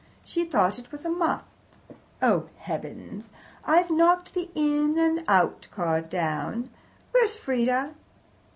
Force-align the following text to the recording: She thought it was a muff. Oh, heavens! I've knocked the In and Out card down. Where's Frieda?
She 0.23 0.45
thought 0.45 0.79
it 0.79 0.91
was 0.91 1.05
a 1.05 1.11
muff. 1.11 1.43
Oh, 2.23 2.49
heavens! 2.57 3.29
I've 3.63 3.91
knocked 3.91 4.33
the 4.33 4.49
In 4.55 4.97
and 4.97 5.23
Out 5.27 5.67
card 5.69 6.09
down. 6.09 6.71
Where's 7.11 7.35
Frieda? 7.35 7.93